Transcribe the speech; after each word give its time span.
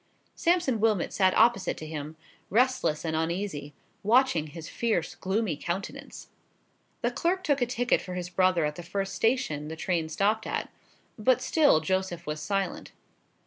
Sampson 0.33 0.79
Wilmot 0.79 1.13
sat 1.13 1.37
opposite 1.37 1.77
to 1.77 1.85
him, 1.85 2.15
restless 2.49 3.05
and 3.05 3.15
uneasy, 3.15 3.75
watching 4.01 4.47
his 4.47 4.67
fierce 4.67 5.13
gloomy 5.13 5.55
countenance. 5.55 6.29
The 7.03 7.11
clerk 7.11 7.43
took 7.43 7.61
a 7.61 7.67
ticket 7.67 8.01
for 8.01 8.15
his 8.15 8.27
brother 8.31 8.65
at 8.65 8.77
the 8.77 8.81
first 8.81 9.13
station 9.13 9.67
the 9.67 9.75
train 9.75 10.09
stopped 10.09 10.47
at. 10.47 10.71
But 11.19 11.39
still 11.39 11.81
Joseph 11.81 12.25
was 12.25 12.39
silent. 12.41 12.93